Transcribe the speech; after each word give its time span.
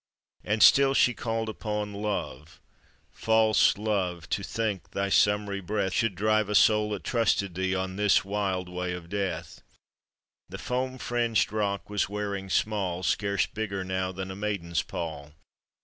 And 0.43 0.63
still 0.63 0.95
she 0.95 1.13
called 1.13 1.47
upon 1.47 1.93
Love:" 1.93 2.59
False 3.25 3.77
Love, 3.77 4.27
To 4.29 4.41
think 4.41 4.89
thy 4.89 5.09
summery 5.09 5.61
breath 5.61 5.93
Should 5.93 6.15
drive 6.15 6.49
a 6.49 6.55
soul 6.55 6.89
that 6.89 7.03
trusted 7.03 7.53
thee 7.53 7.75
On 7.75 7.97
this 7.97 8.25
wild 8.25 8.67
way 8.67 8.93
of 8.93 9.09
death!" 9.09 9.61
The 10.49 10.57
foam 10.57 10.97
fringed 10.97 11.51
rock 11.53 11.87
was 11.87 12.09
wearing 12.09 12.49
small, 12.49 13.03
Scarce 13.03 13.45
bigger 13.45 13.83
now 13.83 14.11
than 14.11 14.31
a 14.31 14.35
maiden's 14.35 14.81
pall. 14.81 15.33